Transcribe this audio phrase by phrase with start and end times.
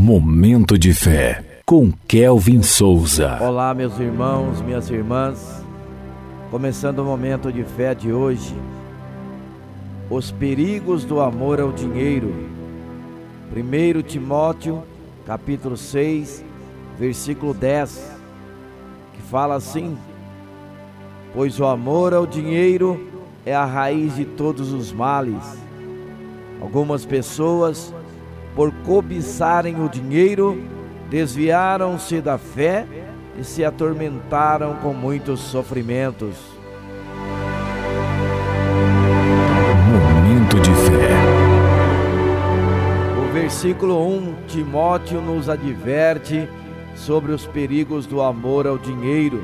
[0.00, 3.36] Momento de fé com Kelvin Souza.
[3.42, 5.60] Olá, meus irmãos, minhas irmãs.
[6.52, 8.54] Começando o momento de fé de hoje.
[10.08, 12.32] Os perigos do amor ao dinheiro.
[13.52, 14.84] 1 Timóteo,
[15.26, 16.44] capítulo 6,
[16.96, 18.00] versículo 10,
[19.14, 19.98] que fala assim:
[21.34, 23.04] Pois o amor ao dinheiro
[23.44, 25.42] é a raiz de todos os males.
[26.62, 27.92] Algumas pessoas
[28.58, 30.60] por cobiçarem o dinheiro,
[31.08, 32.84] desviaram-se da fé
[33.38, 36.34] e se atormentaram com muitos sofrimentos.
[39.86, 41.14] Momento de fé.
[43.22, 46.48] O versículo 1, Timóteo nos adverte
[46.96, 49.40] sobre os perigos do amor ao dinheiro,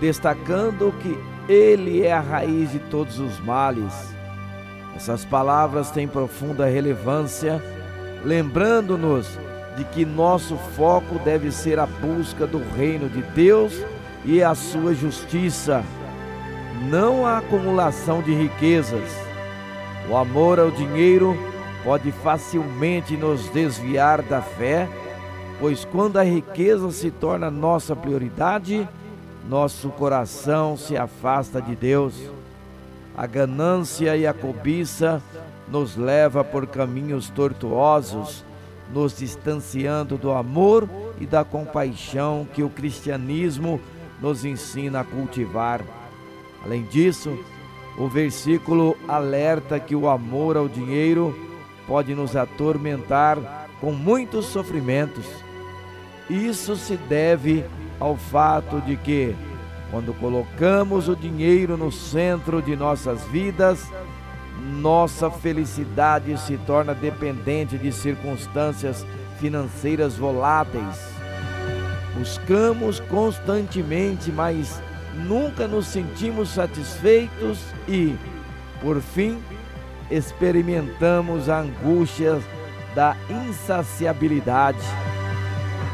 [0.00, 1.18] destacando que
[1.52, 4.14] ele é a raiz de todos os males.
[4.94, 7.60] Essas palavras têm profunda relevância
[8.24, 9.38] lembrando-nos
[9.76, 13.72] de que nosso foco deve ser a busca do reino de Deus
[14.24, 15.84] e a sua justiça,
[16.88, 19.10] não a acumulação de riquezas.
[20.08, 21.36] O amor ao dinheiro
[21.82, 24.88] pode facilmente nos desviar da fé,
[25.60, 28.88] pois quando a riqueza se torna nossa prioridade,
[29.48, 32.14] nosso coração se afasta de Deus.
[33.16, 35.22] A ganância e a cobiça
[35.68, 38.44] nos leva por caminhos tortuosos,
[38.92, 40.88] nos distanciando do amor
[41.20, 43.80] e da compaixão que o cristianismo
[44.20, 45.80] nos ensina a cultivar.
[46.64, 47.38] Além disso,
[47.96, 51.34] o versículo alerta que o amor ao dinheiro
[51.86, 55.26] pode nos atormentar com muitos sofrimentos.
[56.28, 57.64] Isso se deve
[58.00, 59.34] ao fato de que,
[59.90, 63.88] quando colocamos o dinheiro no centro de nossas vidas,
[64.80, 69.06] nossa felicidade se torna dependente de circunstâncias
[69.38, 71.14] financeiras voláteis.
[72.16, 74.80] Buscamos constantemente, mas
[75.26, 77.58] nunca nos sentimos satisfeitos
[77.88, 78.14] e,
[78.80, 79.42] por fim,
[80.10, 82.40] experimentamos a angústia
[82.94, 84.78] da insaciabilidade.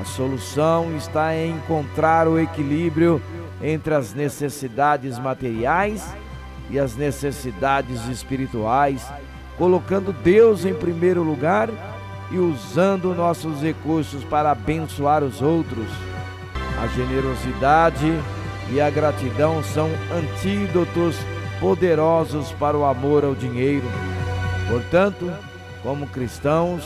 [0.00, 3.20] A solução está em encontrar o equilíbrio
[3.62, 6.14] entre as necessidades materiais
[6.70, 9.06] e as necessidades espirituais,
[9.56, 11.68] colocando Deus em primeiro lugar
[12.30, 15.86] e usando nossos recursos para abençoar os outros.
[16.82, 18.12] A generosidade
[18.70, 21.16] e a gratidão são antídotos
[21.60, 23.86] poderosos para o amor ao dinheiro.
[24.68, 25.32] Portanto,
[25.82, 26.82] como cristãos,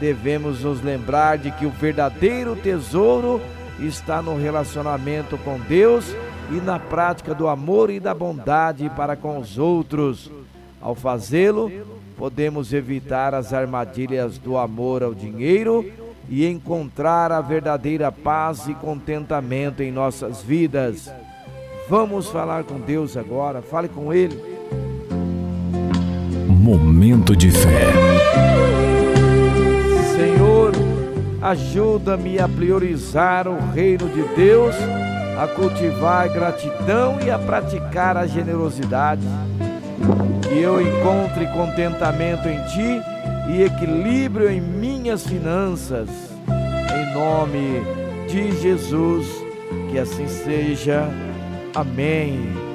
[0.00, 3.40] devemos nos lembrar de que o verdadeiro tesouro
[3.86, 6.14] está no relacionamento com Deus
[6.50, 10.30] e na prática do amor e da bondade para com os outros.
[10.80, 11.70] Ao fazê-lo,
[12.16, 15.90] podemos evitar as armadilhas do amor ao dinheiro
[16.28, 21.12] e encontrar a verdadeira paz e contentamento em nossas vidas.
[21.88, 24.40] Vamos falar com Deus agora, fale com Ele.
[26.48, 28.71] Momento de fé.
[31.42, 34.76] Ajuda-me a priorizar o reino de Deus
[35.38, 39.26] a cultivar a gratidão e a praticar a generosidade.
[40.48, 43.02] Que eu encontre contentamento em Ti
[43.50, 46.08] e equilíbrio em minhas finanças.
[46.46, 47.82] Em nome
[48.28, 49.26] de Jesus,
[49.90, 51.08] que assim seja.
[51.74, 52.71] Amém.